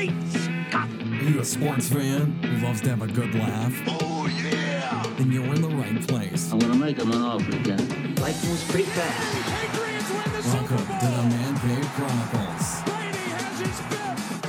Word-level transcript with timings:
Great 0.00 0.16
Scott! 0.30 0.88
Are 0.88 1.24
you 1.28 1.40
a 1.40 1.44
sports 1.44 1.90
fan 1.90 2.32
who 2.42 2.66
loves 2.66 2.80
to 2.80 2.88
have 2.88 3.02
a 3.02 3.06
good 3.06 3.34
laugh? 3.34 3.74
Oh, 3.86 4.26
yeah! 4.42 5.04
Then 5.18 5.30
you're 5.30 5.44
in 5.54 5.60
the 5.60 5.68
right 5.68 6.08
place. 6.08 6.50
I'm 6.50 6.58
gonna 6.58 6.74
make 6.74 6.96
him 6.96 7.12
an 7.12 7.20
offer 7.20 7.54
again. 7.54 8.14
Life 8.14 8.42
moves 8.48 8.64
pretty 8.70 8.88
fast. 8.88 9.46
Patriots 9.46 10.10
win 10.10 10.22
the 10.32 10.40
Welcome 10.48 10.78
Super 10.78 10.98
to 11.00 11.04
the 11.04 11.22
Man 11.28 11.54
Cave 11.58 11.84
Chronicles. 11.92 12.82
Brady 12.86 13.28
has 13.28 13.60
his 13.60 13.78
fifth! 13.78 14.40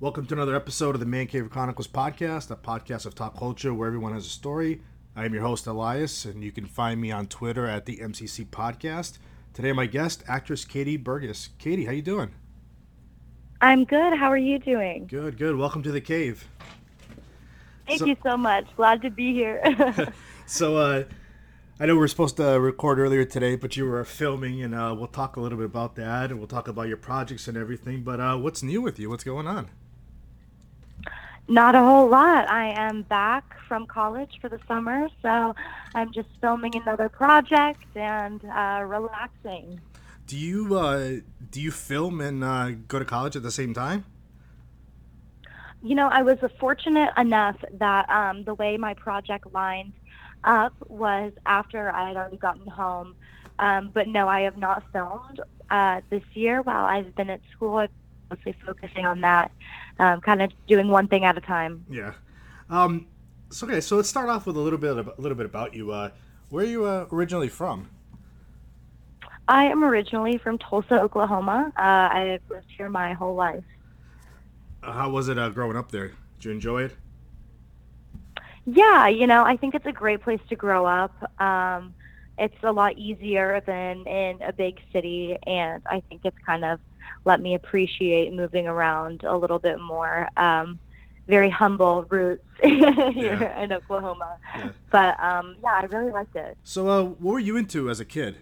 Welcome 0.00 0.24
to 0.24 0.32
another 0.32 0.56
episode 0.56 0.94
of 0.94 1.00
the 1.00 1.06
Man 1.06 1.26
Cave 1.26 1.50
Chronicles 1.50 1.88
podcast, 1.88 2.50
a 2.50 2.56
podcast 2.56 3.04
of 3.04 3.14
talk 3.14 3.36
culture 3.36 3.74
where 3.74 3.88
everyone 3.88 4.14
has 4.14 4.24
a 4.24 4.30
story. 4.30 4.80
I 5.18 5.24
am 5.24 5.34
your 5.34 5.42
host 5.42 5.66
Elias, 5.66 6.24
and 6.24 6.44
you 6.44 6.52
can 6.52 6.64
find 6.64 7.00
me 7.00 7.10
on 7.10 7.26
Twitter 7.26 7.66
at 7.66 7.86
the 7.86 7.96
MCC 7.96 8.46
Podcast. 8.46 9.18
Today, 9.52 9.72
my 9.72 9.86
guest, 9.86 10.22
actress 10.28 10.64
Katie 10.64 10.96
Burgess. 10.96 11.48
Katie, 11.58 11.86
how 11.86 11.90
you 11.90 12.02
doing? 12.02 12.30
I'm 13.60 13.84
good. 13.84 14.16
How 14.16 14.30
are 14.30 14.36
you 14.36 14.60
doing? 14.60 15.08
Good, 15.08 15.36
good. 15.36 15.56
Welcome 15.56 15.82
to 15.82 15.90
the 15.90 16.00
cave. 16.00 16.46
Thank 17.88 17.98
So- 17.98 18.06
you 18.06 18.16
so 18.22 18.36
much. 18.36 18.66
Glad 18.76 19.02
to 19.02 19.10
be 19.10 19.32
here. 19.32 19.60
So, 20.46 20.76
uh, 20.76 21.04
I 21.80 21.86
know 21.86 21.94
we 21.94 21.98
were 21.98 22.08
supposed 22.08 22.36
to 22.36 22.44
record 22.60 23.00
earlier 23.00 23.24
today, 23.24 23.56
but 23.56 23.76
you 23.76 23.86
were 23.86 24.04
filming, 24.04 24.62
and 24.62 24.72
uh, 24.72 24.94
we'll 24.96 25.08
talk 25.08 25.36
a 25.36 25.40
little 25.40 25.58
bit 25.58 25.66
about 25.66 25.96
that, 25.96 26.30
and 26.30 26.38
we'll 26.38 26.46
talk 26.46 26.68
about 26.68 26.86
your 26.86 26.96
projects 26.96 27.48
and 27.48 27.56
everything. 27.58 28.04
But 28.04 28.20
uh, 28.20 28.36
what's 28.36 28.62
new 28.62 28.80
with 28.80 29.00
you? 29.00 29.10
What's 29.10 29.24
going 29.24 29.48
on? 29.48 29.68
Not 31.48 31.74
a 31.74 31.80
whole 31.80 32.08
lot. 32.08 32.46
I 32.50 32.68
am 32.68 33.02
back 33.02 33.56
from 33.66 33.86
college 33.86 34.38
for 34.40 34.50
the 34.50 34.60
summer, 34.68 35.08
so 35.22 35.54
I'm 35.94 36.12
just 36.12 36.28
filming 36.42 36.76
another 36.76 37.08
project 37.08 37.84
and 37.94 38.44
uh, 38.44 38.82
relaxing. 38.86 39.80
Do 40.26 40.36
you 40.36 40.76
uh, 40.76 41.20
do 41.50 41.60
you 41.62 41.70
film 41.70 42.20
and 42.20 42.44
uh, 42.44 42.72
go 42.86 42.98
to 42.98 43.04
college 43.06 43.34
at 43.34 43.42
the 43.42 43.50
same 43.50 43.72
time? 43.72 44.04
You 45.82 45.94
know, 45.94 46.08
I 46.08 46.20
was 46.20 46.38
fortunate 46.60 47.14
enough 47.16 47.56
that 47.74 48.10
um, 48.10 48.44
the 48.44 48.54
way 48.54 48.76
my 48.76 48.92
project 48.92 49.46
lined 49.54 49.94
up 50.44 50.74
was 50.88 51.32
after 51.46 51.90
I 51.90 52.08
had 52.08 52.16
already 52.18 52.36
gotten 52.36 52.66
home. 52.66 53.14
Um, 53.58 53.90
but 53.94 54.06
no, 54.06 54.28
I 54.28 54.42
have 54.42 54.58
not 54.58 54.82
filmed 54.92 55.40
uh, 55.70 56.02
this 56.10 56.22
year 56.34 56.60
while 56.60 56.84
I've 56.84 57.14
been 57.14 57.30
at 57.30 57.40
school. 57.52 57.76
I've 57.76 57.90
mostly 58.30 58.54
focusing 58.64 59.06
on 59.06 59.20
that, 59.22 59.50
um, 59.98 60.20
kind 60.20 60.42
of 60.42 60.52
doing 60.66 60.88
one 60.88 61.08
thing 61.08 61.24
at 61.24 61.36
a 61.36 61.40
time. 61.40 61.84
Yeah. 61.90 62.14
Um, 62.70 63.06
so 63.50 63.66
okay, 63.66 63.80
so 63.80 63.96
let's 63.96 64.08
start 64.08 64.28
off 64.28 64.46
with 64.46 64.56
a 64.56 64.60
little 64.60 64.78
bit 64.78 64.96
of, 64.96 65.08
a 65.08 65.20
little 65.20 65.36
bit 65.36 65.46
about 65.46 65.74
you. 65.74 65.90
Uh, 65.92 66.10
where 66.50 66.64
are 66.64 66.68
you 66.68 66.84
uh, 66.84 67.06
originally 67.10 67.48
from? 67.48 67.88
I 69.48 69.64
am 69.64 69.82
originally 69.82 70.36
from 70.36 70.58
Tulsa, 70.58 71.00
Oklahoma. 71.00 71.72
Uh, 71.76 71.80
I've 71.80 72.42
lived 72.50 72.70
here 72.76 72.90
my 72.90 73.14
whole 73.14 73.34
life. 73.34 73.64
Uh, 74.82 74.92
how 74.92 75.10
was 75.10 75.28
it 75.28 75.38
uh, 75.38 75.48
growing 75.48 75.76
up 75.76 75.90
there? 75.90 76.08
Did 76.36 76.44
you 76.44 76.50
enjoy 76.50 76.82
it? 76.82 76.96
Yeah, 78.66 79.08
you 79.08 79.26
know, 79.26 79.44
I 79.44 79.56
think 79.56 79.74
it's 79.74 79.86
a 79.86 79.92
great 79.92 80.20
place 80.20 80.40
to 80.50 80.56
grow 80.56 80.84
up. 80.84 81.14
Um, 81.40 81.94
it's 82.38 82.62
a 82.62 82.72
lot 82.72 82.96
easier 82.98 83.62
than 83.66 84.06
in 84.06 84.40
a 84.42 84.52
big 84.52 84.78
city, 84.92 85.36
and 85.46 85.82
I 85.86 86.00
think 86.08 86.22
it's 86.24 86.36
kind 86.44 86.64
of 86.64 86.80
let 87.24 87.40
me 87.40 87.54
appreciate 87.54 88.32
moving 88.32 88.66
around 88.66 89.24
a 89.24 89.36
little 89.36 89.58
bit 89.58 89.80
more. 89.80 90.28
Um, 90.36 90.78
very 91.26 91.50
humble 91.50 92.04
roots 92.08 92.42
here 92.62 92.90
Yeah. 93.14 93.62
in 93.62 93.70
Oklahoma, 93.72 94.38
Yeah. 94.56 94.70
but 94.90 95.22
um, 95.22 95.56
yeah, 95.62 95.80
I 95.82 95.84
really 95.84 96.10
liked 96.10 96.34
it. 96.34 96.56
So, 96.64 96.88
uh, 96.88 97.02
what 97.04 97.32
were 97.34 97.38
you 97.38 97.56
into 97.58 97.90
as 97.90 98.00
a 98.00 98.04
kid? 98.06 98.38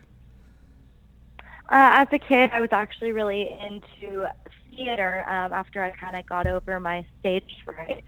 Uh, 1.69 1.91
as 2.03 2.08
a 2.12 2.19
kid, 2.19 2.50
I 2.53 2.60
was 2.60 2.69
actually 2.70 3.10
really 3.10 3.50
into 3.60 4.27
theater 4.70 5.25
um, 5.28 5.53
after 5.53 5.83
I 5.83 5.91
kind 5.91 6.14
of 6.14 6.25
got 6.27 6.47
over 6.47 6.78
my 6.78 7.05
stage 7.19 7.56
fright. 7.64 8.04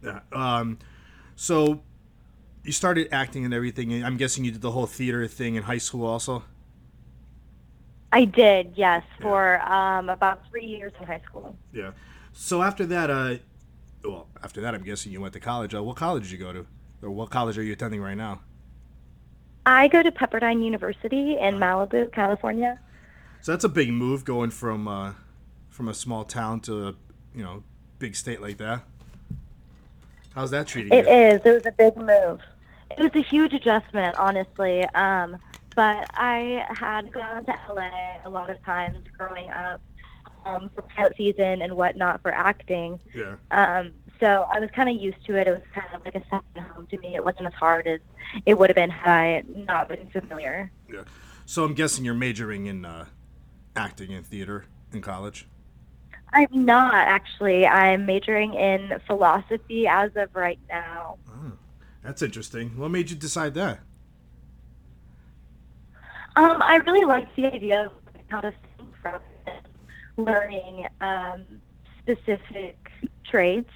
Yeah. 0.00 0.20
Um, 0.30 0.78
so 1.34 1.82
you 2.64 2.72
started 2.72 3.08
acting 3.12 3.44
and 3.44 3.52
everything. 3.52 3.92
and 3.92 4.04
I'm 4.04 4.16
guessing 4.16 4.44
you 4.44 4.52
did 4.52 4.60
the 4.60 4.70
whole 4.70 4.86
theater 4.86 5.26
thing 5.26 5.56
in 5.56 5.64
high 5.64 5.78
school 5.78 6.06
also. 6.06 6.44
I 8.12 8.26
did, 8.26 8.74
yes, 8.76 9.02
for 9.20 9.60
um, 9.62 10.10
about 10.10 10.46
three 10.50 10.66
years 10.66 10.92
in 11.00 11.06
high 11.06 11.22
school. 11.26 11.56
Yeah. 11.72 11.92
So 12.32 12.62
after 12.62 12.84
that, 12.86 13.08
uh, 13.08 13.36
well, 14.04 14.26
after 14.42 14.60
that, 14.60 14.74
I'm 14.74 14.82
guessing 14.82 15.12
you 15.12 15.20
went 15.20 15.32
to 15.32 15.40
college. 15.40 15.74
Uh, 15.74 15.82
what 15.82 15.96
college 15.96 16.24
did 16.24 16.32
you 16.32 16.38
go 16.38 16.52
to, 16.52 16.66
or 17.00 17.10
what 17.10 17.30
college 17.30 17.56
are 17.56 17.62
you 17.62 17.72
attending 17.72 18.02
right 18.02 18.16
now? 18.16 18.40
I 19.64 19.88
go 19.88 20.02
to 20.02 20.10
Pepperdine 20.10 20.62
University 20.62 21.38
in 21.38 21.54
Malibu, 21.54 22.12
California. 22.12 22.78
So 23.40 23.52
that's 23.52 23.64
a 23.64 23.68
big 23.68 23.90
move 23.90 24.24
going 24.24 24.50
from 24.50 24.86
uh, 24.88 25.14
from 25.68 25.88
a 25.88 25.94
small 25.94 26.24
town 26.24 26.60
to 26.60 26.88
a 26.88 26.94
you 27.34 27.42
know 27.42 27.62
big 27.98 28.14
state 28.14 28.42
like 28.42 28.58
that. 28.58 28.82
How's 30.34 30.50
that 30.50 30.66
treating 30.66 30.92
It 30.92 31.06
you? 31.06 31.10
It 31.10 31.34
is. 31.34 31.40
It 31.44 31.52
was 31.52 31.66
a 31.66 31.72
big 31.72 31.96
move. 31.96 32.40
It 32.98 33.02
was 33.02 33.14
a 33.14 33.26
huge 33.26 33.52
adjustment, 33.52 34.16
honestly. 34.16 34.84
Um, 34.94 35.38
but 35.74 36.06
I 36.14 36.66
had 36.68 37.12
gone 37.12 37.44
to 37.46 37.58
LA 37.68 37.90
a 38.24 38.30
lot 38.30 38.50
of 38.50 38.62
times 38.64 38.98
growing 39.16 39.50
up 39.50 39.80
um, 40.44 40.70
for 40.74 40.82
pilot 40.82 41.14
season 41.16 41.62
and 41.62 41.74
whatnot 41.76 42.20
for 42.22 42.32
acting. 42.32 42.98
Yeah. 43.14 43.36
Um, 43.50 43.92
so 44.20 44.46
I 44.52 44.60
was 44.60 44.70
kind 44.74 44.88
of 44.88 44.96
used 45.02 45.24
to 45.26 45.36
it. 45.36 45.48
It 45.48 45.50
was 45.50 45.62
kind 45.74 45.86
of 45.94 46.04
like 46.04 46.14
a 46.14 46.22
second 46.24 46.72
home 46.74 46.86
to 46.88 46.98
me. 46.98 47.14
It 47.14 47.24
wasn't 47.24 47.46
as 47.46 47.54
hard 47.54 47.86
as 47.86 48.00
it 48.46 48.58
would 48.58 48.70
have 48.70 48.76
been 48.76 48.90
had 48.90 49.10
I 49.10 49.42
not 49.46 49.88
been 49.88 50.08
familiar. 50.10 50.70
Yeah. 50.92 51.02
So 51.46 51.64
I'm 51.64 51.74
guessing 51.74 52.04
you're 52.04 52.14
majoring 52.14 52.66
in 52.66 52.84
uh, 52.84 53.06
acting 53.74 54.12
and 54.12 54.26
theater 54.26 54.66
in 54.92 55.00
college. 55.00 55.46
I'm 56.32 56.64
not 56.64 56.94
actually. 56.94 57.66
I'm 57.66 58.06
majoring 58.06 58.54
in 58.54 59.00
philosophy 59.06 59.86
as 59.86 60.12
of 60.16 60.34
right 60.34 60.58
now. 60.68 61.18
That's 62.02 62.22
interesting. 62.22 62.76
What 62.76 62.90
made 62.90 63.10
you 63.10 63.16
decide 63.16 63.54
that? 63.54 63.80
Um, 66.34 66.62
I 66.62 66.76
really 66.76 67.04
like 67.04 67.34
the 67.36 67.46
idea 67.46 67.86
of 67.86 67.92
how 68.28 68.40
to 68.40 68.52
think 68.76 68.90
from 69.00 69.20
learning 70.16 70.86
um, 71.00 71.44
specific 72.00 72.76
traits. 73.30 73.70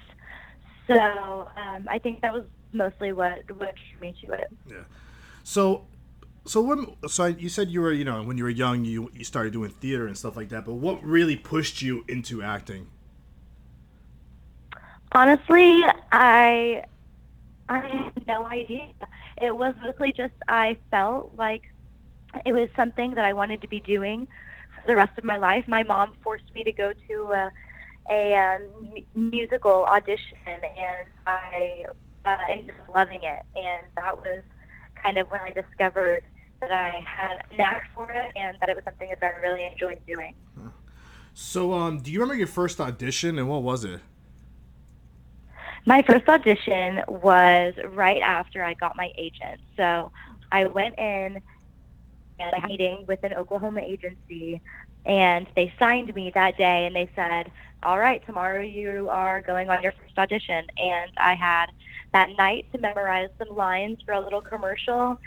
So 0.87 1.47
um, 1.55 1.87
I 1.87 1.99
think 1.99 2.21
that 2.21 2.33
was 2.33 2.45
mostly 2.73 3.13
what 3.13 3.49
what 3.57 3.75
drew 3.75 4.01
me 4.01 4.15
to 4.25 4.33
it. 4.33 4.47
Yeah. 4.67 4.83
So, 5.43 5.85
so 6.45 6.61
when 6.61 6.95
so 7.07 7.25
I, 7.25 7.27
you 7.29 7.49
said 7.49 7.69
you 7.69 7.81
were 7.81 7.91
you 7.91 8.05
know 8.05 8.23
when 8.23 8.37
you 8.37 8.43
were 8.43 8.49
young 8.49 8.85
you 8.85 9.09
you 9.13 9.23
started 9.23 9.53
doing 9.53 9.71
theater 9.71 10.07
and 10.07 10.17
stuff 10.17 10.35
like 10.35 10.49
that. 10.49 10.65
But 10.65 10.73
what 10.73 11.03
really 11.03 11.35
pushed 11.35 11.81
you 11.81 12.03
into 12.07 12.41
acting? 12.41 12.87
Honestly, 15.11 15.83
I 16.11 16.83
I 17.69 17.79
had 17.79 18.27
no 18.27 18.45
idea. 18.45 18.87
It 19.41 19.55
was 19.55 19.75
mostly 19.83 20.13
just 20.15 20.33
I 20.47 20.77
felt 20.89 21.33
like 21.37 21.63
it 22.45 22.53
was 22.53 22.69
something 22.75 23.15
that 23.15 23.25
I 23.25 23.33
wanted 23.33 23.61
to 23.61 23.67
be 23.67 23.79
doing 23.79 24.27
for 24.75 24.87
the 24.87 24.95
rest 24.95 25.17
of 25.17 25.23
my 25.23 25.37
life. 25.37 25.65
My 25.67 25.83
mom 25.83 26.13
forced 26.23 26.53
me 26.53 26.63
to 26.63 26.71
go 26.71 26.93
to 27.07 27.31
a, 27.31 27.51
a 28.09 28.35
um, 28.35 28.93
musical 29.31 29.85
audition, 29.85 30.37
and 30.47 31.07
I 31.25 31.85
uh, 32.25 32.37
ended 32.49 32.75
up 32.81 32.95
loving 32.95 33.19
it. 33.23 33.43
And 33.55 33.83
that 33.95 34.17
was 34.17 34.43
kind 35.01 35.17
of 35.17 35.29
when 35.29 35.41
I 35.41 35.51
discovered 35.51 36.23
that 36.61 36.71
I 36.71 37.03
had 37.05 37.43
a 37.51 37.57
knack 37.57 37.89
for 37.93 38.09
it, 38.11 38.31
and 38.35 38.57
that 38.59 38.69
it 38.69 38.75
was 38.75 38.83
something 38.85 39.09
that 39.09 39.23
I 39.23 39.39
really 39.41 39.65
enjoyed 39.65 39.99
doing. 40.07 40.33
So, 41.33 41.73
um, 41.73 41.99
do 41.99 42.11
you 42.11 42.19
remember 42.19 42.39
your 42.39 42.47
first 42.47 42.81
audition 42.81 43.37
and 43.37 43.47
what 43.47 43.61
was 43.61 43.85
it? 43.85 43.99
My 45.87 46.01
first 46.01 46.27
audition 46.27 47.01
was 47.07 47.73
right 47.85 48.21
after 48.21 48.61
I 48.61 48.73
got 48.73 48.97
my 48.97 49.09
agent. 49.17 49.61
So 49.77 50.11
I 50.51 50.65
went 50.65 50.99
in 50.99 51.41
and 52.39 52.53
I 52.53 52.59
had 52.59 52.65
a 52.65 52.67
meeting 52.67 53.05
with 53.07 53.23
an 53.23 53.33
Oklahoma 53.33 53.79
agency 53.79 54.61
and 55.05 55.47
they 55.55 55.73
signed 55.79 56.13
me 56.13 56.29
that 56.35 56.57
day 56.57 56.87
and 56.87 56.93
they 56.93 57.09
said, 57.15 57.49
All 57.83 57.97
right, 57.97 58.21
tomorrow 58.25 58.61
you 58.61 59.07
are 59.09 59.41
going 59.41 59.69
on 59.69 59.81
your 59.81 59.93
first 59.93 60.17
audition 60.17 60.65
and 60.77 61.09
I 61.17 61.35
had 61.35 61.67
that 62.11 62.31
night 62.37 62.65
to 62.73 62.79
memorize 62.79 63.29
some 63.39 63.55
lines 63.55 63.99
for 64.05 64.11
a 64.11 64.19
little 64.19 64.41
commercial 64.41 65.17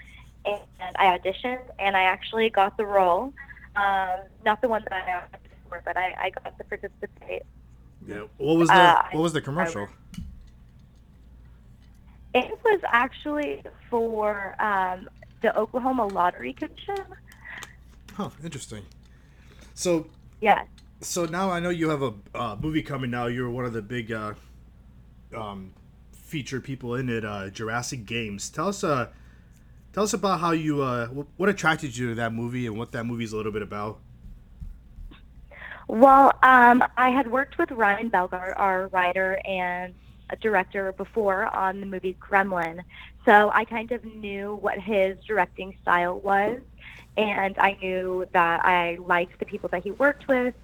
and 0.45 0.61
I 0.97 1.19
auditioned 1.19 1.63
and 1.79 1.97
I 1.97 2.03
actually 2.03 2.51
got 2.51 2.77
the 2.77 2.85
role. 2.85 3.33
Um, 3.77 4.19
not 4.45 4.61
the 4.61 4.69
one 4.69 4.85
that 4.91 4.93
I 4.93 5.11
auditioned 5.11 5.71
for, 5.71 5.81
but 5.87 5.97
I, 5.97 6.15
I 6.21 6.31
got 6.31 6.59
to 6.59 6.65
participate. 6.65 7.45
Yeah. 8.07 8.25
What 8.37 8.59
was 8.59 8.69
the 8.69 8.75
Uh, 8.75 9.03
What 9.13 9.23
was 9.23 9.33
the 9.33 9.41
commercial? 9.41 9.89
It 12.35 12.59
was 12.65 12.81
actually 12.87 13.63
for 13.89 14.55
um, 14.63 15.09
the 15.43 15.57
Oklahoma 15.57 16.07
Lottery 16.07 16.53
Commission. 16.53 17.05
Huh. 18.15 18.31
Interesting. 18.45 18.85
So, 19.75 20.07
yeah. 20.41 20.65
so 21.01 21.25
now 21.25 21.51
I 21.51 21.61
know 21.61 21.71
you 21.71 21.89
have 21.89 22.03
a 22.03 22.15
uh, 22.35 22.57
movie 22.61 22.83
coming. 22.83 23.11
Now 23.11 23.27
you're 23.27 23.51
one 23.51 23.65
of 23.65 23.73
the 23.73 23.83
big 23.83 24.13
uh, 24.13 24.35
um, 25.35 25.73
featured 26.13 26.65
people 26.65 26.95
in 26.95 27.09
it. 27.09 27.25
Uh, 27.25 27.51
Jurassic 27.51 28.07
Games. 28.07 28.51
Tell 28.51 28.69
us 28.69 28.85
uh, 28.85 29.09
Tell 29.93 30.05
us 30.05 30.13
about 30.13 30.39
how 30.41 30.53
you 30.53 30.83
uh, 30.83 31.07
wh- 31.09 31.41
what 31.41 31.49
attracted 31.49 31.97
you 31.97 32.11
to 32.11 32.15
that 32.17 32.33
movie 32.33 32.67
and 32.67 32.79
what 32.79 32.93
that 32.93 33.05
movie's 33.05 33.33
a 33.33 33.37
little 33.37 33.53
bit 33.53 33.63
about. 33.63 33.99
Well, 35.89 36.33
um, 36.45 36.85
I 36.97 37.11
had 37.11 37.29
worked 37.29 37.59
with 37.59 37.73
Ryan 37.73 38.11
Bellgardt, 38.11 38.55
our 38.57 38.87
writer 38.89 39.41
and 39.45 39.93
director, 40.41 40.93
before 40.93 41.47
on 41.55 41.81
the 41.81 41.87
movie 41.87 42.17
Gremlin. 42.21 42.83
So 43.25 43.51
I 43.53 43.65
kind 43.65 43.93
of 43.93 44.05
knew 44.05 44.59
what 44.61 44.79
his 44.79 45.19
directing 45.27 45.75
style 45.83 46.19
was. 46.21 46.61
And 47.17 47.59
I 47.59 47.77
knew 47.83 48.27
that 48.33 48.65
I 48.65 48.97
liked 49.05 49.39
the 49.39 49.45
people 49.45 49.69
that 49.71 49.83
he 49.83 49.91
worked 49.91 50.29
with. 50.29 50.55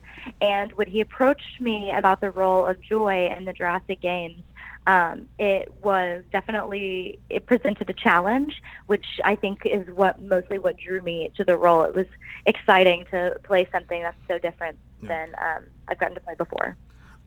And 0.41 0.73
when 0.73 0.87
he 0.87 1.01
approached 1.01 1.61
me 1.61 1.91
about 1.91 2.21
the 2.21 2.31
role 2.31 2.65
of 2.65 2.81
Joy 2.81 3.35
in 3.37 3.45
the 3.45 3.53
Jurassic 3.53 4.01
Games, 4.01 4.43
um, 4.87 5.29
it 5.39 5.73
was 5.83 6.23
definitely 6.31 7.19
it 7.29 7.47
presented 7.47 7.91
a 7.91 7.93
challenge, 7.93 8.63
which 8.87 9.21
I 9.25 9.35
think 9.35 9.63
is 9.65 9.87
what 9.89 10.23
mostly 10.23 10.59
what 10.59 10.77
drew 10.79 11.03
me 11.03 11.33
to 11.37 11.45
the 11.45 11.57
role. 11.57 11.83
It 11.83 11.95
was 11.95 12.07
exciting 12.47 13.05
to 13.11 13.37
play 13.43 13.69
something 13.73 14.03
that's 14.03 14.17
so 14.29 14.39
different 14.39 14.79
than 15.03 15.35
um, 15.43 15.65
I've 15.89 15.99
gotten 15.99 16.15
to 16.15 16.21
play 16.21 16.35
before. 16.37 16.77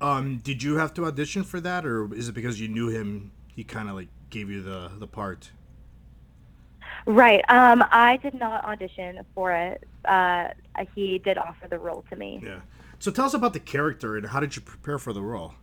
Um, 0.02 0.38
did 0.38 0.64
you 0.64 0.78
have 0.78 0.94
to 0.96 1.06
audition 1.06 1.44
for 1.44 1.60
that, 1.62 1.86
or 1.86 2.14
is 2.14 2.30
it 2.30 2.34
because 2.34 2.60
you 2.60 2.68
knew 2.68 2.88
him? 2.88 3.32
He 3.48 3.64
kind 3.64 3.90
of 3.90 3.96
like 3.96 4.08
gave 4.30 4.50
you 4.50 4.62
the 4.62 4.92
the 4.98 5.08
part. 5.08 5.52
Right. 7.06 7.44
Um, 7.50 7.84
I 7.92 8.18
did 8.18 8.34
not 8.34 8.64
audition 8.66 9.20
for 9.34 9.52
it. 9.52 9.88
Uh, 10.06 10.50
he 10.96 11.18
did 11.20 11.38
offer 11.38 11.68
the 11.68 11.80
role 11.80 12.04
to 12.10 12.16
me. 12.16 12.42
Yeah. 12.44 12.60
So 13.00 13.12
tell 13.12 13.26
us 13.26 13.34
about 13.34 13.54
the 13.54 13.60
character 13.60 14.18
and 14.18 14.28
how 14.28 14.40
did 14.40 14.56
you 14.56 14.62
prepare 14.62 15.00
for 15.00 15.14
the 15.14 15.22
role? 15.22 15.54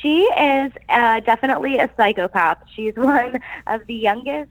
She 0.00 0.22
is 0.22 0.72
uh, 0.88 1.20
definitely 1.20 1.78
a 1.78 1.90
psychopath. 1.96 2.58
She's 2.74 2.94
one 2.96 3.40
of 3.66 3.86
the 3.86 3.94
youngest 3.94 4.50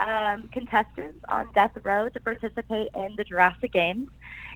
um, 0.00 0.48
contestants 0.52 1.18
on 1.28 1.48
death 1.54 1.72
row 1.82 2.08
to 2.08 2.20
participate 2.20 2.88
in 2.94 3.14
the 3.16 3.24
Jurassic 3.24 3.72
Games, 3.72 4.08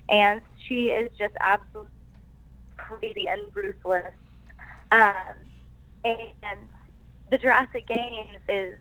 and 0.09 0.41
she 0.67 0.87
is 0.87 1.11
just 1.17 1.35
absolutely 1.39 1.91
crazy 2.99 3.27
and 3.27 3.41
ruthless. 3.53 4.13
Um, 4.91 5.35
and 6.03 6.59
the 7.29 7.37
Jurassic 7.37 7.87
Games 7.87 8.39
is 8.49 8.75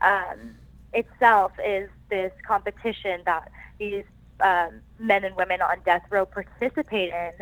um, 0.00 0.54
itself 0.92 1.52
is 1.64 1.88
this 2.10 2.32
competition 2.46 3.20
that 3.26 3.50
these 3.78 4.04
um, 4.40 4.80
men 4.98 5.24
and 5.24 5.34
women 5.36 5.60
on 5.60 5.78
death 5.84 6.02
row 6.10 6.24
participate 6.24 7.12
in, 7.12 7.32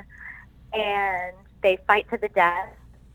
and 0.72 1.34
they 1.62 1.78
fight 1.86 2.08
to 2.10 2.18
the 2.18 2.28
death 2.28 2.68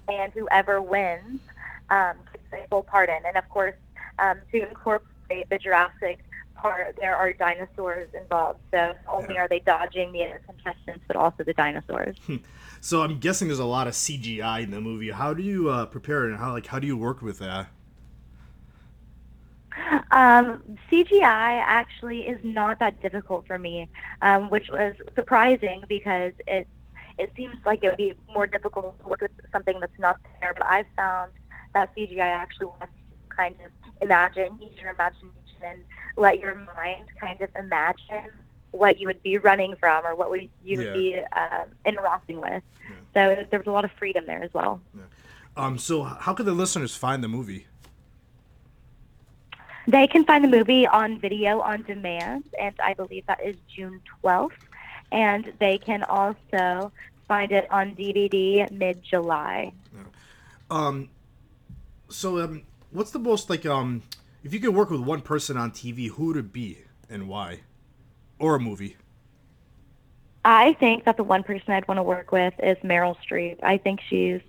and 0.08 0.32
whoever 0.34 0.82
wins 0.82 1.42
um, 1.90 2.14
gets 2.32 2.46
a 2.54 2.68
full 2.70 2.84
pardon. 2.84 3.20
And 3.26 3.38
of 3.38 3.48
course, 3.50 3.76
um, 4.20 4.40
to 4.52 4.68
incorporate 4.68 5.50
the 5.50 5.58
Jurassic 5.58 6.20
part, 6.56 6.98
there 7.00 7.16
are 7.16 7.34
dinosaurs 7.34 8.10
involved. 8.20 8.60
So 8.72 8.78
not 8.78 8.98
only 9.08 9.38
are 9.38 9.48
they 9.48 9.60
dodging 9.60 10.12
the 10.12 10.24
other 10.24 10.42
contestants, 10.46 11.04
but 11.08 11.16
also 11.16 11.44
the 11.44 11.54
dinosaurs. 11.54 12.18
So 12.84 13.04
I'm 13.04 13.20
guessing 13.20 13.48
there's 13.48 13.60
a 13.60 13.66
lot 13.66 13.86
of 13.88 13.94
CGI 13.94 14.64
in 14.64 14.72
the 14.72 14.82
movie. 14.82 15.12
How 15.12 15.36
do 15.36 15.44
you 15.44 15.70
uh, 15.70 15.86
prepare 15.86 16.26
and 16.26 16.40
how 16.40 16.54
like 16.54 16.66
how 16.66 16.80
do 16.80 16.88
you 16.88 16.98
work 16.98 17.22
with 17.22 17.38
that? 17.38 17.68
Um, 20.12 20.64
CGI 20.92 21.62
actually 21.64 22.22
is 22.22 22.40
not 22.44 22.80
that 22.80 23.02
difficult 23.02 23.46
for 23.46 23.60
me, 23.60 23.88
um, 24.24 24.50
which 24.50 24.70
was 24.70 24.96
surprising 25.16 25.84
because 25.88 26.34
it 26.48 26.68
it 27.18 27.32
seems 27.36 27.56
like 27.66 27.84
it 27.84 27.90
would 27.90 27.98
be 27.98 28.14
more 28.34 28.48
difficult 28.48 29.00
to 29.00 29.08
work 29.08 29.22
with 29.22 29.32
something 29.52 29.80
that's 29.80 30.00
not 30.00 30.18
there. 30.40 30.54
But 30.56 30.66
I've 30.66 30.88
found 30.96 31.32
that 31.74 31.96
CGI 31.96 32.20
actually 32.20 32.68
lets 32.80 32.92
kind 33.30 33.56
of 33.64 33.72
imagine, 34.02 34.58
use 34.60 34.72
your 34.82 34.92
imagination, 34.92 35.30
and 35.64 35.84
let 36.18 36.40
your 36.40 36.56
mind 36.76 37.06
kind 37.20 37.42
of 37.42 37.50
imagine 37.58 38.30
what 38.72 39.00
you 39.00 39.08
would 39.08 39.22
be 39.22 39.38
running 39.38 39.76
from 39.76 40.06
or 40.06 40.16
what 40.16 40.30
would 40.30 40.50
you 40.64 40.78
would 40.78 40.88
Yeah. 40.88 40.94
be 40.94 41.20
um, 41.36 41.66
interacting 41.86 42.40
with. 42.40 42.64
So 43.14 43.46
there 43.50 43.60
was 43.60 43.68
a 43.68 43.72
lot 43.72 43.84
of 43.84 43.92
freedom 43.92 44.26
there 44.26 44.42
as 44.42 44.54
well. 44.54 44.82
Um, 45.58 45.78
so 45.78 46.04
how 46.04 46.34
can 46.34 46.46
the 46.46 46.54
listeners 46.54 46.96
find 46.96 47.22
the 47.24 47.28
movie? 47.28 47.68
They 49.88 50.08
can 50.08 50.24
find 50.24 50.44
the 50.44 50.48
movie 50.48 50.88
on 50.88 51.20
video 51.20 51.60
on 51.60 51.84
demand, 51.84 52.46
and 52.60 52.74
I 52.82 52.94
believe 52.94 53.26
that 53.26 53.44
is 53.44 53.56
June 53.76 54.00
12th. 54.24 54.52
And 55.12 55.52
they 55.60 55.78
can 55.78 56.04
also 56.04 56.92
find 57.28 57.52
it 57.52 57.70
on 57.72 57.96
DVD 57.96 58.70
mid 58.72 59.04
July. 59.04 59.74
Um, 60.70 61.10
so 62.08 62.40
um, 62.40 62.64
what's 62.92 63.12
the 63.12 63.20
most 63.20 63.50
like 63.50 63.66
um, 63.66 64.04
if 64.44 64.54
you 64.54 64.60
could 64.60 64.74
work 64.74 64.90
with 64.90 65.02
one 65.02 65.22
person 65.22 65.58
on 65.58 65.72
TV, 65.72 66.10
who 66.10 66.28
would 66.28 66.38
it 66.38 66.52
be 66.52 66.80
and 67.10 67.28
why, 67.28 67.62
or 68.40 68.56
a 68.56 68.60
movie? 68.60 68.98
I 70.44 70.74
think 70.74 71.06
that 71.06 71.18
the 71.18 71.24
one 71.24 71.44
person 71.44 71.74
I'd 71.74 71.88
want 71.88 72.00
to 72.00 72.04
work 72.04 72.32
with 72.32 72.54
is 72.64 72.78
Meryl 72.78 73.16
Streep. 73.28 73.60
I 73.62 73.78
think 73.78 74.00
she's 74.10 74.42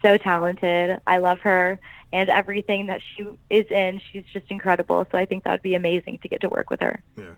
so 0.00 0.16
talented. 0.16 1.00
I 1.06 1.18
love 1.18 1.40
her, 1.40 1.80
and 2.12 2.28
everything 2.28 2.86
that 2.86 3.00
she 3.16 3.26
is 3.50 3.66
in, 3.70 4.00
she's 4.12 4.24
just 4.32 4.46
incredible. 4.50 5.06
So 5.10 5.18
I 5.18 5.24
think 5.24 5.44
that 5.44 5.52
would 5.52 5.62
be 5.62 5.74
amazing 5.74 6.18
to 6.22 6.28
get 6.28 6.40
to 6.42 6.48
work 6.48 6.70
with 6.70 6.80
her. 6.80 7.02
Yeah. 7.16 7.34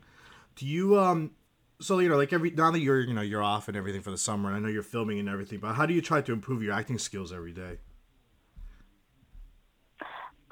Do 0.56 0.66
you 0.66 0.98
um 0.98 1.32
so 1.80 1.98
you 1.98 2.08
know 2.08 2.16
like 2.16 2.32
every 2.32 2.50
now 2.50 2.70
that 2.70 2.80
you're 2.80 3.00
you 3.00 3.14
know 3.14 3.22
you're 3.22 3.42
off 3.42 3.68
and 3.68 3.76
everything 3.76 4.02
for 4.02 4.10
the 4.10 4.18
summer 4.18 4.48
and 4.48 4.56
I 4.56 4.60
know 4.60 4.68
you're 4.68 4.82
filming 4.82 5.18
and 5.18 5.28
everything, 5.28 5.58
but 5.58 5.74
how 5.74 5.86
do 5.86 5.94
you 5.94 6.02
try 6.02 6.20
to 6.20 6.32
improve 6.32 6.62
your 6.62 6.74
acting 6.74 6.98
skills 6.98 7.32
every 7.32 7.52
day? 7.52 7.78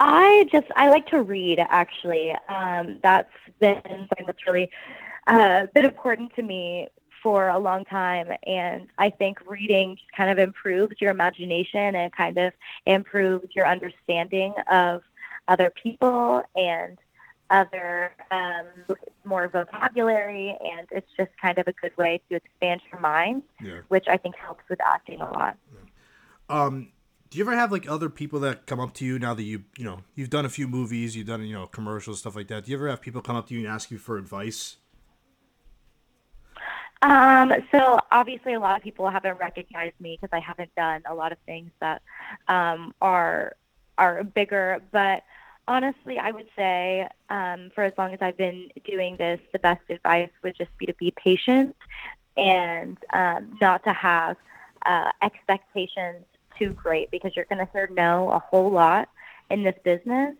I 0.05 0.49
just 0.51 0.67
I 0.75 0.89
like 0.89 1.07
to 1.07 1.21
read 1.21 1.59
actually. 1.59 2.35
Um, 2.49 2.99
that's 3.01 3.31
been 3.59 3.81
something 3.85 4.25
that's 4.25 4.45
really 4.45 4.69
uh, 5.27 5.67
been 5.73 5.85
important 5.85 6.35
to 6.35 6.43
me 6.43 6.89
for 7.21 7.47
a 7.47 7.57
long 7.57 7.85
time, 7.85 8.27
and 8.45 8.87
I 8.97 9.09
think 9.09 9.37
reading 9.47 9.95
just 9.95 10.11
kind 10.11 10.29
of 10.29 10.39
improves 10.39 10.95
your 10.99 11.11
imagination 11.11 11.95
and 11.95 12.11
kind 12.11 12.37
of 12.37 12.51
improves 12.85 13.55
your 13.55 13.65
understanding 13.65 14.53
of 14.69 15.03
other 15.47 15.71
people 15.81 16.43
and 16.57 16.97
other 17.49 18.11
um, 18.31 18.65
more 19.23 19.47
vocabulary, 19.47 20.49
and 20.49 20.85
it's 20.91 21.11
just 21.15 21.31
kind 21.41 21.57
of 21.59 21.67
a 21.69 21.73
good 21.73 21.95
way 21.97 22.19
to 22.29 22.35
expand 22.35 22.81
your 22.91 22.99
mind, 22.99 23.43
Yeah. 23.61 23.81
which 23.87 24.07
I 24.09 24.17
think 24.17 24.35
helps 24.35 24.63
with 24.69 24.81
acting 24.81 25.21
a 25.21 25.31
lot. 25.31 25.55
Um, 26.49 26.89
do 27.33 27.39
you 27.39 27.45
ever 27.45 27.55
have 27.55 27.71
like 27.71 27.89
other 27.89 28.09
people 28.09 28.39
that 28.41 28.67
come 28.67 28.79
up 28.79 28.93
to 28.93 29.03
you 29.03 29.17
now 29.17 29.33
that 29.33 29.41
you 29.41 29.63
you 29.75 29.83
know 29.83 30.01
you've 30.13 30.29
done 30.29 30.45
a 30.45 30.49
few 30.49 30.67
movies, 30.67 31.15
you've 31.15 31.25
done 31.25 31.43
you 31.43 31.55
know 31.55 31.65
commercials 31.65 32.19
stuff 32.19 32.35
like 32.35 32.47
that? 32.49 32.65
Do 32.65 32.71
you 32.71 32.77
ever 32.77 32.87
have 32.87 33.01
people 33.01 33.23
come 33.23 33.35
up 33.35 33.47
to 33.47 33.55
you 33.55 33.61
and 33.61 33.67
ask 33.69 33.89
you 33.89 33.97
for 33.97 34.17
advice? 34.17 34.77
Um, 37.01 37.51
so 37.71 37.97
obviously, 38.11 38.53
a 38.53 38.59
lot 38.59 38.77
of 38.77 38.83
people 38.83 39.09
haven't 39.09 39.39
recognized 39.39 39.95
me 39.99 40.15
because 40.21 40.29
I 40.31 40.41
haven't 40.41 40.75
done 40.75 41.01
a 41.09 41.15
lot 41.15 41.31
of 41.31 41.39
things 41.47 41.71
that 41.79 42.03
um, 42.47 42.93
are 43.01 43.55
are 43.97 44.23
bigger. 44.23 44.79
But 44.91 45.23
honestly, 45.67 46.19
I 46.19 46.29
would 46.29 46.49
say 46.55 47.09
um, 47.31 47.71
for 47.73 47.83
as 47.83 47.93
long 47.97 48.13
as 48.13 48.19
I've 48.21 48.37
been 48.37 48.69
doing 48.85 49.17
this, 49.17 49.39
the 49.53 49.57
best 49.59 49.81
advice 49.89 50.29
would 50.43 50.55
just 50.55 50.77
be 50.77 50.85
to 50.85 50.93
be 50.93 51.11
patient 51.17 51.75
and 52.37 52.95
um, 53.11 53.57
not 53.59 53.83
to 53.85 53.93
have 53.93 54.37
uh, 54.85 55.09
expectations 55.23 56.25
too 56.63 56.73
great 56.73 57.11
because 57.11 57.35
you're 57.35 57.45
going 57.45 57.65
to 57.65 57.71
hear 57.71 57.89
no 57.91 58.29
a 58.31 58.39
whole 58.39 58.71
lot 58.71 59.09
in 59.49 59.63
this 59.63 59.75
business, 59.83 60.35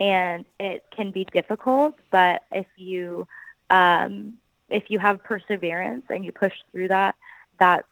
and 0.00 0.44
it 0.58 0.84
can 0.94 1.10
be 1.10 1.24
difficult. 1.24 1.94
But 2.10 2.42
if 2.52 2.66
you 2.76 3.26
um, 3.70 4.34
if 4.68 4.84
you 4.88 4.98
have 4.98 5.22
perseverance 5.22 6.04
and 6.08 6.24
you 6.24 6.32
push 6.32 6.52
through 6.72 6.88
that, 6.88 7.14
that's 7.58 7.86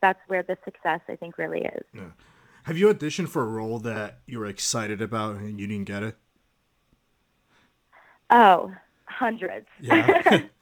that's 0.00 0.20
where 0.28 0.42
the 0.42 0.56
success 0.64 1.00
I 1.08 1.16
think 1.16 1.38
really 1.38 1.62
is. 1.62 1.84
Have 2.64 2.76
you 2.76 2.92
auditioned 2.92 3.28
for 3.28 3.42
a 3.42 3.46
role 3.46 3.78
that 3.80 4.20
you 4.26 4.38
were 4.38 4.46
excited 4.46 5.00
about 5.00 5.36
and 5.36 5.58
you 5.58 5.66
didn't 5.66 5.86
get 5.86 6.02
it? 6.02 6.16
Oh, 8.30 8.72
hundreds. 9.06 9.66
Yeah. 9.80 10.42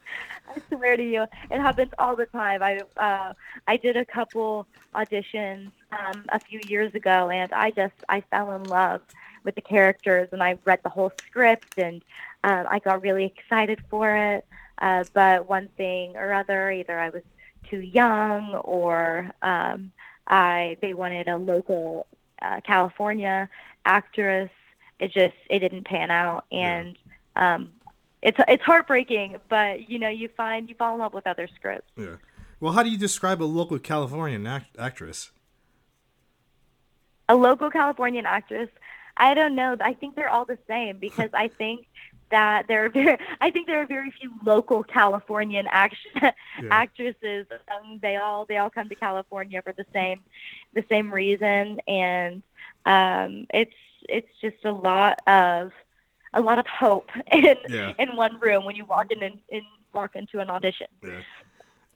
Swear 0.68 0.96
to 0.96 1.02
you, 1.02 1.22
it 1.50 1.60
happens 1.60 1.90
all 1.98 2.16
the 2.16 2.26
time. 2.26 2.62
I 2.62 2.82
uh, 2.96 3.32
I 3.66 3.76
did 3.76 3.96
a 3.96 4.04
couple 4.04 4.66
auditions 4.94 5.72
um, 5.92 6.24
a 6.30 6.40
few 6.40 6.60
years 6.60 6.94
ago, 6.94 7.30
and 7.30 7.52
I 7.52 7.70
just 7.70 7.94
I 8.08 8.22
fell 8.30 8.52
in 8.52 8.68
love 8.68 9.00
with 9.44 9.54
the 9.54 9.60
characters, 9.60 10.28
and 10.32 10.42
I 10.42 10.58
read 10.64 10.80
the 10.82 10.88
whole 10.90 11.12
script, 11.28 11.66
and 11.76 12.02
um, 12.44 12.66
I 12.68 12.78
got 12.80 13.02
really 13.02 13.24
excited 13.24 13.80
for 13.90 14.14
it. 14.14 14.46
Uh, 14.78 15.04
but 15.14 15.48
one 15.48 15.68
thing 15.76 16.16
or 16.16 16.32
other, 16.32 16.70
either 16.70 16.98
I 16.98 17.10
was 17.10 17.22
too 17.70 17.80
young, 17.80 18.54
or 18.54 19.30
um, 19.42 19.92
I 20.26 20.76
they 20.80 20.94
wanted 20.94 21.28
a 21.28 21.36
local 21.36 22.06
uh, 22.42 22.60
California 22.66 23.48
actress. 23.84 24.50
It 24.98 25.12
just 25.12 25.34
it 25.50 25.60
didn't 25.60 25.84
pan 25.84 26.10
out, 26.10 26.44
and 26.50 26.96
um, 27.36 27.70
it's 28.26 28.38
it's 28.48 28.62
heartbreaking, 28.64 29.36
but 29.48 29.88
you 29.88 29.98
know, 30.00 30.08
you 30.08 30.28
find 30.36 30.68
you 30.68 30.74
fall 30.74 30.94
in 30.94 31.00
love 31.00 31.14
with 31.14 31.26
other 31.26 31.48
scripts. 31.54 31.90
yeah. 31.96 32.16
Well, 32.58 32.72
how 32.72 32.82
do 32.82 32.90
you 32.90 32.98
describe 32.98 33.42
a 33.42 33.44
local 33.44 33.78
Californian 33.78 34.46
act- 34.46 34.76
actress? 34.78 35.30
A 37.28 37.36
local 37.36 37.70
Californian 37.70 38.24
actress, 38.24 38.70
I 39.16 39.34
don't 39.34 39.54
know. 39.54 39.76
I 39.80 39.92
think 39.92 40.16
they're 40.16 40.30
all 40.30 40.44
the 40.44 40.58
same 40.66 40.98
because 40.98 41.30
I 41.34 41.48
think 41.48 41.86
that 42.30 42.66
there 42.66 42.84
are 42.84 42.88
very, 42.88 43.16
I 43.40 43.50
think 43.52 43.68
there 43.68 43.80
are 43.80 43.86
very 43.86 44.10
few 44.10 44.32
local 44.44 44.82
Californian 44.82 45.66
action, 45.70 46.10
actresses. 46.70 47.46
Um, 47.72 48.00
they 48.02 48.16
all 48.16 48.44
they 48.46 48.56
all 48.56 48.70
come 48.70 48.88
to 48.88 48.96
California 48.96 49.62
for 49.62 49.72
the 49.72 49.86
same 49.92 50.20
the 50.74 50.84
same 50.88 51.12
reason, 51.14 51.80
and 51.86 52.42
um, 52.86 53.46
it's 53.54 53.74
it's 54.08 54.32
just 54.40 54.64
a 54.64 54.72
lot 54.72 55.20
of 55.28 55.70
a 56.36 56.40
lot 56.40 56.58
of 56.58 56.66
hope 56.66 57.10
in 57.32 57.56
Yeah. 57.68 57.94
in 57.98 58.14
one 58.16 58.38
room 58.38 58.64
when 58.64 58.76
you 58.76 58.84
walk 58.84 59.10
in 59.10 59.22
and 59.22 59.38
in, 59.48 59.62
walk 59.92 60.14
into 60.14 60.38
an 60.38 60.50
audition. 60.50 60.86
Yeah. 61.02 61.22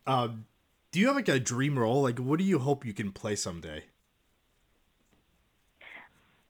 Um, 0.07 0.47
do 0.91 0.99
you 0.99 1.07
have 1.07 1.17
like 1.17 1.29
a 1.29 1.39
dream 1.39 1.79
role? 1.79 2.03
Like, 2.03 2.19
what 2.19 2.39
do 2.39 2.45
you 2.45 2.59
hope 2.59 2.85
you 2.85 2.93
can 2.93 3.13
play 3.13 3.37
someday? 3.37 3.85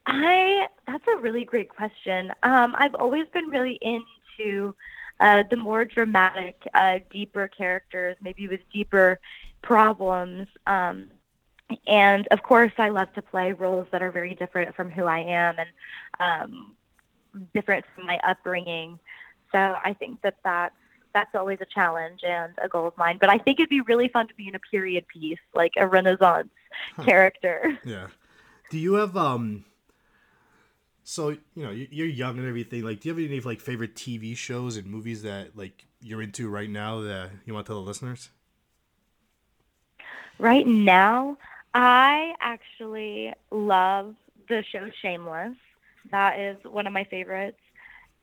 I 0.07 0.67
that's 0.87 1.05
a 1.15 1.21
really 1.21 1.45
great 1.45 1.69
question. 1.69 2.33
Um, 2.43 2.75
I've 2.79 2.95
always 2.95 3.27
been 3.33 3.49
really 3.49 3.79
into 3.83 4.75
uh, 5.21 5.45
the 5.51 5.57
more 5.57 5.85
dramatic, 5.85 6.63
uh, 6.75 7.01
deeper 7.11 7.49
characters, 7.49 8.17
maybe 8.23 8.49
with 8.49 8.61
deeper 8.73 9.21
problems. 9.63 10.49
Um, 10.67 11.11
and 11.87 12.27
of 12.29 12.43
course, 12.43 12.73
I 12.79 12.89
love 12.89 13.13
to 13.13 13.23
play 13.23 13.53
roles 13.53 13.87
that 13.93 14.03
are 14.03 14.11
very 14.11 14.35
different 14.35 14.75
from 14.75 14.91
who 14.91 15.05
I 15.05 15.19
am 15.21 15.57
and 15.59 15.69
um, 16.19 16.75
different 17.55 17.85
from 17.95 18.07
my 18.07 18.19
upbringing. 18.27 18.99
So 19.53 19.59
I 19.59 19.95
think 19.95 20.23
that 20.23 20.37
that's 20.45 20.75
that's 21.13 21.35
always 21.35 21.59
a 21.61 21.65
challenge 21.67 22.21
and 22.23 22.53
a 22.63 22.69
goal 22.69 22.87
of 22.87 22.97
mine. 22.97 23.19
But 23.21 23.31
I 23.31 23.39
think 23.39 23.59
it'd 23.59 23.69
be 23.69 23.81
really 23.81 24.09
fun 24.09 24.29
to 24.29 24.35
be 24.35 24.47
in 24.47 24.55
a 24.55 24.61
period 24.61 25.07
piece, 25.09 25.41
like 25.55 25.73
a 25.77 25.87
Renaissance 25.87 26.51
character. 27.05 27.79
Yeah. 27.85 28.09
Do 28.71 28.79
you 28.79 28.95
have 28.95 29.17
um? 29.17 29.65
So 31.03 31.31
you 31.31 31.65
know 31.65 31.71
you- 31.71 31.89
you're 31.91 32.07
young 32.07 32.39
and 32.39 32.47
everything. 32.47 32.85
Like, 32.85 33.01
do 33.01 33.09
you 33.09 33.15
have 33.15 33.31
any 33.31 33.41
like 33.41 33.61
favorite 33.61 33.97
TV 33.97 34.37
shows 34.37 34.77
and 34.77 34.87
movies 34.87 35.23
that 35.23 35.57
like 35.57 35.87
you're 36.01 36.23
into 36.23 36.49
right 36.49 36.71
now 36.71 37.01
that 37.01 37.31
you 37.45 37.55
want 37.55 37.67
to 37.67 37.73
tell 37.73 37.83
the 37.83 37.87
listeners? 37.87 38.31
Right 40.39 40.67
now, 40.67 41.37
I 41.75 42.35
actually 42.41 43.33
love 43.51 44.15
the 44.49 44.65
show 44.71 44.89
Shameless. 45.03 45.57
That 46.11 46.39
is 46.39 46.57
one 46.65 46.87
of 46.87 46.93
my 46.93 47.05
favorites. 47.05 47.59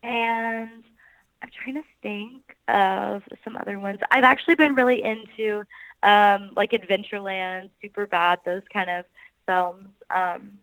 And 0.03 0.84
I'm 1.41 1.50
trying 1.63 1.75
to 1.75 1.84
think 2.01 2.55
of 2.67 3.24
some 3.43 3.55
other 3.57 3.79
ones. 3.79 4.00
I've 4.12 4.24
actually 4.24 4.55
been 4.55 4.75
really 4.75 5.03
into 5.03 5.63
um, 6.03 6.51
like 6.55 6.72
Adventureland, 6.72 7.69
Super 7.81 8.05
Bad, 8.05 8.39
those 8.46 8.63
kind 8.72 8.89
of 8.89 9.05
films. 9.46 9.89
Um, 10.10 10.60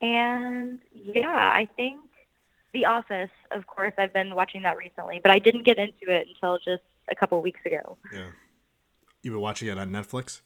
and 0.00 0.78
yeah, 0.92 1.28
I 1.28 1.68
think 1.76 2.00
The 2.72 2.86
Office, 2.86 3.30
of 3.50 3.66
course, 3.66 3.92
I've 3.98 4.12
been 4.12 4.34
watching 4.34 4.62
that 4.62 4.76
recently, 4.76 5.20
but 5.22 5.30
I 5.30 5.38
didn't 5.38 5.64
get 5.64 5.78
into 5.78 6.08
it 6.08 6.28
until 6.28 6.58
just 6.58 6.82
a 7.10 7.14
couple 7.14 7.40
weeks 7.42 7.60
ago. 7.64 7.96
Yeah. 8.12 8.28
You've 9.22 9.34
been 9.34 9.40
watching 9.40 9.68
it 9.68 9.78
on 9.78 9.90
Netflix? 9.90 10.42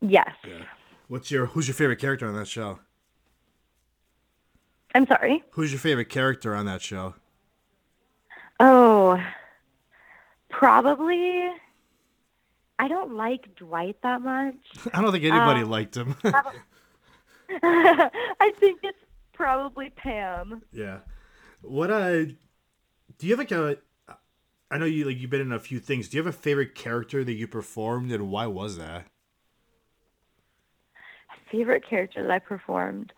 Yes. 0.00 0.30
Yeah. 0.46 0.64
What's 1.08 1.30
your 1.30 1.46
who's 1.46 1.66
your 1.66 1.74
favorite 1.74 1.98
character 1.98 2.26
on 2.26 2.34
that 2.34 2.48
show? 2.48 2.80
I'm 4.94 5.06
sorry. 5.06 5.42
Who's 5.50 5.70
your 5.72 5.78
favorite 5.80 6.08
character 6.08 6.54
on 6.54 6.66
that 6.66 6.82
show? 6.82 7.14
Oh, 8.60 9.22
probably. 10.50 11.44
I 12.78 12.88
don't 12.88 13.14
like 13.14 13.54
Dwight 13.56 13.96
that 14.02 14.22
much. 14.22 14.54
I 14.94 15.02
don't 15.02 15.12
think 15.12 15.24
anybody 15.24 15.62
Um, 15.62 15.70
liked 15.70 15.96
him. 15.96 16.16
I 17.62 18.52
think 18.58 18.80
it's 18.82 18.98
probably 19.32 19.90
Pam. 19.90 20.62
yeah. 20.72 20.98
What 21.62 21.90
uh 21.90 22.24
do 22.24 22.34
you 23.26 23.30
have 23.30 23.38
like 23.38 23.52
a 23.52 23.76
I 24.70 24.78
know 24.78 24.84
you 24.84 25.04
like 25.06 25.18
you've 25.18 25.30
been 25.30 25.40
in 25.40 25.52
a 25.52 25.58
few 25.58 25.80
things. 25.80 26.08
Do 26.08 26.16
you 26.16 26.22
have 26.22 26.32
a 26.32 26.36
favorite 26.38 26.74
character 26.74 27.24
that 27.24 27.32
you 27.32 27.48
performed 27.48 28.12
and 28.12 28.30
why 28.30 28.46
was 28.46 28.76
that? 28.78 29.06
Favorite 31.50 31.84
character 31.88 32.22
that 32.22 32.30
I 32.30 32.38
performed. 32.38 33.12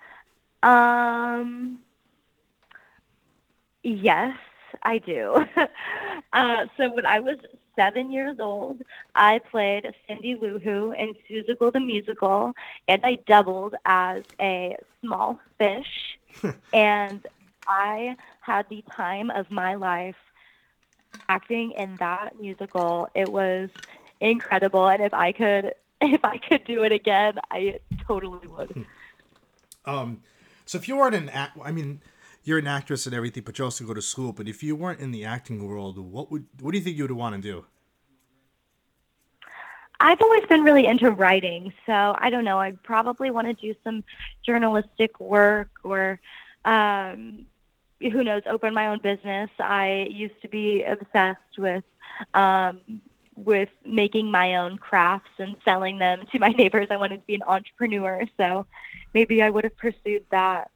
Um. 0.62 1.80
Yes, 3.82 4.36
I 4.82 4.98
do. 4.98 5.46
uh, 6.32 6.66
so 6.76 6.94
when 6.94 7.06
I 7.06 7.20
was 7.20 7.38
seven 7.76 8.12
years 8.12 8.36
old, 8.38 8.82
I 9.14 9.40
played 9.50 9.90
Cindy 10.06 10.36
Lou 10.40 10.58
Who 10.58 10.92
in 10.92 11.14
Seussical 11.28 11.72
the 11.72 11.80
Musical, 11.80 12.52
and 12.88 13.00
I 13.04 13.18
doubled 13.26 13.74
as 13.86 14.22
a 14.40 14.76
small 15.00 15.40
fish. 15.58 16.18
and 16.72 17.26
I 17.66 18.16
had 18.40 18.66
the 18.68 18.84
time 18.94 19.30
of 19.30 19.50
my 19.50 19.74
life 19.74 20.16
acting 21.28 21.72
in 21.72 21.96
that 21.98 22.38
musical. 22.38 23.08
It 23.14 23.30
was 23.30 23.70
incredible, 24.20 24.88
and 24.88 25.02
if 25.02 25.14
I 25.14 25.32
could, 25.32 25.74
if 26.00 26.24
I 26.24 26.36
could 26.38 26.64
do 26.64 26.82
it 26.84 26.92
again, 26.92 27.38
I 27.50 27.80
totally 28.06 28.46
would. 28.46 28.86
Um 29.86 30.22
so 30.70 30.78
if 30.78 30.86
you 30.88 30.96
weren't 30.96 31.16
an 31.22 31.28
act 31.28 31.58
I 31.62 31.72
mean 31.72 31.90
you're 32.44 32.58
an 32.58 32.66
actress 32.66 33.06
and 33.06 33.14
everything, 33.14 33.42
but 33.42 33.58
you 33.58 33.64
also 33.64 33.84
go 33.84 33.94
to 33.94 34.02
school. 34.02 34.32
But 34.32 34.48
if 34.48 34.62
you 34.62 34.74
weren't 34.74 35.00
in 35.00 35.10
the 35.10 35.24
acting 35.24 35.66
world, 35.66 35.98
what 35.98 36.30
would 36.30 36.46
what 36.60 36.72
do 36.72 36.78
you 36.78 36.84
think 36.84 36.96
you 36.96 37.04
would 37.04 37.12
want 37.12 37.34
to 37.36 37.42
do? 37.42 37.66
I've 40.02 40.20
always 40.22 40.44
been 40.46 40.62
really 40.62 40.86
into 40.86 41.10
writing, 41.10 41.72
so 41.84 42.16
I 42.18 42.30
don't 42.30 42.44
know. 42.44 42.58
I'd 42.58 42.82
probably 42.82 43.30
want 43.30 43.48
to 43.48 43.54
do 43.54 43.74
some 43.84 44.02
journalistic 44.46 45.20
work 45.20 45.68
or, 45.84 46.18
um, 46.64 47.44
who 48.00 48.24
knows, 48.24 48.42
open 48.46 48.72
my 48.72 48.86
own 48.86 49.00
business. 49.02 49.50
I 49.58 50.08
used 50.10 50.40
to 50.40 50.48
be 50.48 50.82
obsessed 50.84 51.58
with, 51.58 51.84
um, 52.32 52.80
with 53.44 53.68
making 53.84 54.30
my 54.30 54.56
own 54.56 54.78
crafts 54.78 55.30
and 55.38 55.56
selling 55.64 55.98
them 55.98 56.24
to 56.32 56.38
my 56.38 56.48
neighbors. 56.58 56.88
I 56.90 56.96
wanted 56.96 57.18
to 57.18 57.26
be 57.26 57.34
an 57.34 57.42
entrepreneur, 57.46 58.22
so 58.36 58.66
maybe 59.14 59.42
I 59.42 59.50
would 59.50 59.64
have 59.64 59.76
pursued 59.76 60.24
that. 60.30 60.70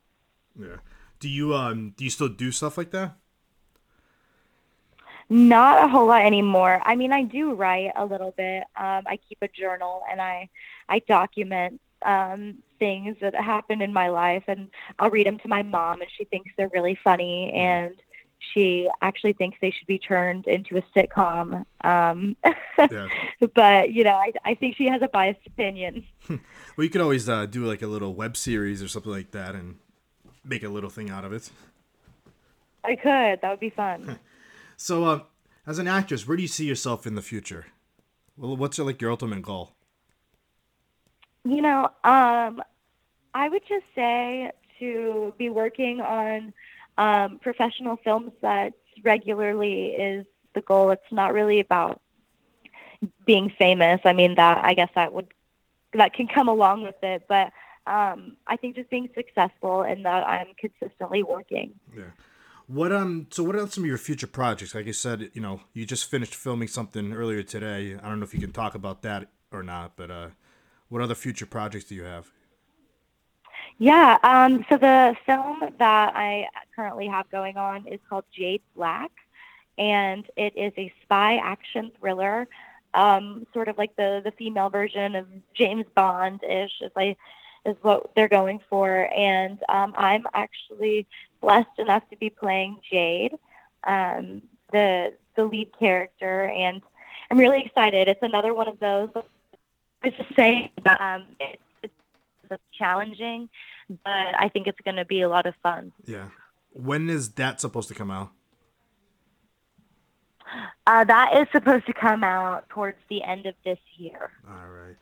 Yeah. 0.58 0.76
Do 1.20 1.28
you 1.28 1.54
um 1.54 1.94
do 1.96 2.04
you 2.04 2.10
still 2.10 2.28
do 2.28 2.52
stuff 2.52 2.76
like 2.76 2.90
that? 2.90 3.16
Not 5.30 5.82
a 5.82 5.88
whole 5.88 6.06
lot 6.06 6.22
anymore. 6.22 6.82
I 6.84 6.96
mean, 6.96 7.12
I 7.12 7.22
do 7.22 7.54
write 7.54 7.92
a 7.96 8.04
little 8.04 8.32
bit. 8.36 8.64
Um, 8.76 9.04
I 9.06 9.18
keep 9.26 9.38
a 9.40 9.48
journal 9.48 10.02
and 10.10 10.20
I 10.20 10.48
I 10.88 10.98
document 11.00 11.80
um, 12.04 12.58
things 12.78 13.16
that 13.20 13.34
happen 13.34 13.80
in 13.80 13.92
my 13.92 14.08
life, 14.08 14.44
and 14.46 14.68
I'll 14.98 15.10
read 15.10 15.26
them 15.26 15.38
to 15.38 15.48
my 15.48 15.62
mom, 15.62 16.02
and 16.02 16.10
she 16.16 16.24
thinks 16.24 16.50
they're 16.56 16.70
really 16.74 16.98
funny, 17.02 17.52
and 17.52 17.94
she 18.52 18.88
actually 19.02 19.32
thinks 19.32 19.58
they 19.60 19.70
should 19.70 19.86
be 19.86 19.98
turned 19.98 20.46
into 20.46 20.76
a 20.76 20.82
sitcom. 20.96 21.64
Um, 21.82 22.36
Yeah. 22.78 23.08
but 23.54 23.92
you 23.92 24.04
know, 24.04 24.14
I 24.14 24.32
I 24.44 24.54
think 24.54 24.76
she 24.76 24.86
has 24.86 25.02
a 25.02 25.08
biased 25.08 25.46
opinion. 25.46 26.04
Well, 26.76 26.84
you 26.84 26.90
could 26.90 27.02
always 27.02 27.28
uh, 27.28 27.46
do 27.46 27.64
like 27.64 27.82
a 27.82 27.86
little 27.86 28.14
web 28.14 28.36
series 28.36 28.82
or 28.82 28.88
something 28.88 29.12
like 29.12 29.30
that 29.30 29.54
and 29.54 29.76
make 30.44 30.64
a 30.64 30.68
little 30.68 30.90
thing 30.90 31.08
out 31.08 31.24
of 31.24 31.32
it. 31.32 31.48
I 32.82 32.96
could. 32.96 33.40
That 33.40 33.50
would 33.50 33.60
be 33.60 33.70
fun. 33.70 34.18
So, 34.76 35.04
uh, 35.04 35.20
as 35.68 35.78
an 35.78 35.86
actress, 35.86 36.26
where 36.26 36.36
do 36.36 36.42
you 36.42 36.48
see 36.48 36.66
yourself 36.66 37.06
in 37.06 37.14
the 37.14 37.22
future? 37.22 37.66
Well, 38.36 38.56
what's 38.56 38.76
your, 38.76 38.86
like 38.88 39.00
your 39.00 39.12
ultimate 39.12 39.42
goal? 39.42 39.70
You 41.44 41.62
know, 41.62 41.84
um, 42.02 42.60
I 43.34 43.48
would 43.48 43.62
just 43.68 43.84
say 43.94 44.50
to 44.80 45.32
be 45.38 45.48
working 45.50 46.00
on 46.00 46.52
um, 46.98 47.38
professional 47.40 47.96
film 47.96 48.32
sets 48.40 48.76
regularly 49.02 49.86
is 49.86 50.26
the 50.54 50.60
goal. 50.60 50.90
It's 50.90 51.02
not 51.10 51.32
really 51.32 51.60
about 51.60 52.00
being 53.26 53.52
famous. 53.58 54.00
I 54.04 54.12
mean, 54.12 54.36
that 54.36 54.64
I 54.64 54.74
guess 54.74 54.90
that 54.94 55.12
would 55.12 55.32
that 55.92 56.12
can 56.14 56.26
come 56.26 56.48
along 56.48 56.82
with 56.82 56.96
it, 57.02 57.24
but 57.28 57.52
um, 57.86 58.36
I 58.46 58.56
think 58.56 58.76
just 58.76 58.90
being 58.90 59.08
successful 59.14 59.82
and 59.82 60.04
that 60.04 60.26
I'm 60.26 60.48
consistently 60.58 61.22
working. 61.22 61.74
Yeah. 61.96 62.04
What 62.66 62.92
um? 62.92 63.26
So, 63.30 63.42
what 63.42 63.56
are 63.56 63.66
some 63.66 63.84
of 63.84 63.88
your 63.88 63.98
future 63.98 64.26
projects? 64.26 64.74
Like 64.74 64.86
you 64.86 64.94
said, 64.94 65.30
you 65.34 65.42
know, 65.42 65.60
you 65.74 65.84
just 65.84 66.10
finished 66.10 66.34
filming 66.34 66.68
something 66.68 67.12
earlier 67.12 67.42
today. 67.42 67.94
I 68.02 68.08
don't 68.08 68.20
know 68.20 68.24
if 68.24 68.32
you 68.32 68.40
can 68.40 68.52
talk 68.52 68.74
about 68.74 69.02
that 69.02 69.28
or 69.52 69.62
not, 69.62 69.96
but 69.96 70.10
uh, 70.10 70.28
what 70.88 71.02
other 71.02 71.14
future 71.14 71.44
projects 71.44 71.84
do 71.84 71.94
you 71.94 72.04
have? 72.04 72.30
Yeah. 73.78 74.18
Um, 74.22 74.64
so 74.68 74.76
the 74.76 75.16
film 75.26 75.60
that 75.78 76.12
I 76.16 76.48
currently 76.76 77.08
have 77.08 77.28
going 77.30 77.56
on 77.56 77.86
is 77.86 78.00
called 78.08 78.24
Jade 78.32 78.62
Black, 78.76 79.10
and 79.78 80.24
it 80.36 80.56
is 80.56 80.72
a 80.78 80.92
spy 81.02 81.36
action 81.36 81.90
thriller, 81.98 82.46
um, 82.94 83.46
sort 83.52 83.68
of 83.68 83.76
like 83.76 83.96
the 83.96 84.20
the 84.24 84.30
female 84.32 84.70
version 84.70 85.16
of 85.16 85.26
James 85.54 85.86
Bond 85.94 86.42
ish, 86.44 86.72
is 86.80 86.92
like 86.94 87.18
is 87.64 87.76
what 87.82 88.14
they're 88.14 88.28
going 88.28 88.60
for. 88.70 89.10
And 89.12 89.58
um, 89.68 89.94
I'm 89.96 90.24
actually 90.34 91.06
blessed 91.40 91.78
enough 91.78 92.08
to 92.10 92.16
be 92.16 92.30
playing 92.30 92.78
Jade, 92.88 93.34
um, 93.84 94.42
the 94.72 95.14
the 95.36 95.44
lead 95.44 95.70
character, 95.78 96.44
and 96.44 96.80
I'm 97.30 97.38
really 97.38 97.62
excited. 97.64 98.06
It's 98.08 98.22
another 98.22 98.54
one 98.54 98.68
of 98.68 98.78
those. 98.78 99.10
I 99.16 100.08
was 100.08 100.14
just 100.16 100.36
saying 100.36 100.70
that 100.84 101.00
um, 101.00 101.24
it's, 101.40 101.60
challenging, 102.72 103.48
but 103.88 104.34
I 104.38 104.48
think 104.52 104.66
it's 104.66 104.80
going 104.84 104.96
to 104.96 105.04
be 105.04 105.22
a 105.22 105.28
lot 105.28 105.46
of 105.46 105.54
fun. 105.62 105.92
Yeah. 106.06 106.28
When 106.70 107.08
is 107.08 107.30
that 107.32 107.60
supposed 107.60 107.88
to 107.88 107.94
come 107.94 108.10
out? 108.10 108.30
Uh, 110.86 111.04
that 111.04 111.36
is 111.36 111.46
supposed 111.52 111.86
to 111.86 111.92
come 111.92 112.22
out 112.22 112.68
towards 112.68 112.98
the 113.08 113.22
end 113.22 113.46
of 113.46 113.54
this 113.64 113.78
year. 113.96 114.30
All 114.48 114.68
right. 114.68 114.96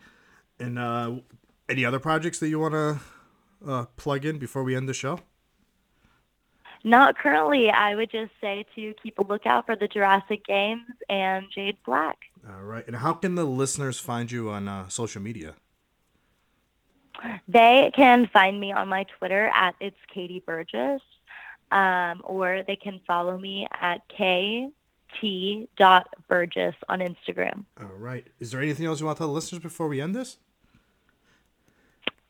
And 0.59 0.79
uh, 0.79 1.17
any 1.69 1.85
other 1.85 1.99
projects 1.99 2.39
that 2.39 2.49
you 2.49 2.61
want 2.61 2.75
to 2.75 3.01
uh, 3.67 3.85
plug 3.97 4.25
in 4.25 4.39
before 4.39 4.63
we 4.63 4.77
end 4.77 4.89
the 4.89 4.95
show? 4.95 5.19
Not 6.85 7.17
currently. 7.17 7.71
I 7.71 7.95
would 7.95 8.11
just 8.11 8.33
say 8.41 8.65
to 8.75 8.95
keep 9.03 9.19
a 9.19 9.23
lookout 9.23 9.67
for 9.67 9.77
the 9.77 9.87
Jurassic 9.87 10.45
Games 10.45 10.83
and 11.09 11.47
Jade 11.55 11.77
Black. 11.87 12.19
All 12.49 12.63
right. 12.63 12.85
And 12.87 12.97
how 12.97 13.13
can 13.13 13.37
the 13.37 13.45
listeners 13.45 13.99
find 13.99 14.31
you 14.31 14.51
on 14.51 14.67
uh, 14.67 14.89
social 14.89 15.23
media? 15.23 15.55
They 17.49 17.93
can 17.95 18.29
find 18.33 18.59
me 18.59 18.73
on 18.73 18.89
my 18.89 19.05
Twitter 19.19 19.51
at 19.55 19.75
it's 19.81 19.97
Katie 20.13 20.43
Burgess, 20.45 21.03
um, 21.71 22.23
or 22.25 22.63
they 22.67 22.77
can 22.77 23.01
follow 23.07 23.39
me 23.39 23.67
at 23.81 24.01
kt 24.09 24.73
dot 25.77 26.09
Burgess 26.29 26.75
on 26.89 27.01
Instagram. 27.01 27.65
All 27.81 27.87
right. 27.99 28.27
Is 28.41 28.51
there 28.51 28.61
anything 28.61 28.87
else 28.87 29.01
you 29.01 29.07
want 29.07 29.19
to 29.19 29.21
tell 29.21 29.29
the 29.29 29.35
listeners 29.35 29.63
before 29.63 29.89
we 29.89 30.01
end 30.01 30.15
this? 30.15 30.39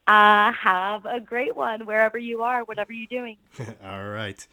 Uh, 0.07 0.53
have 0.53 1.07
a 1.07 1.21
great 1.21 1.55
one 1.55 1.87
wherever 1.87 2.19
you 2.19 2.43
are, 2.43 2.65
whatever 2.65 2.93
you're 2.93 3.07
doing. 3.07 3.37
All 3.85 4.09
right. 4.09 4.47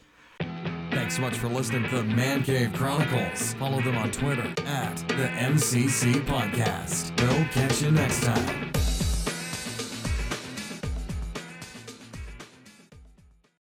Thanks 0.90 1.16
so 1.16 1.22
much 1.22 1.36
for 1.36 1.48
listening 1.48 1.88
to 1.88 1.96
the 1.96 2.04
Man 2.04 2.42
Cave 2.42 2.72
Chronicles. 2.72 3.54
Follow 3.54 3.80
them 3.80 3.96
on 3.96 4.10
Twitter 4.10 4.46
at 4.66 4.96
the 5.08 5.28
MCC 5.38 6.14
Podcast. 6.26 7.20
We'll 7.20 7.44
catch 7.46 7.82
you 7.82 7.90
next 7.90 8.22
time. 8.22 8.72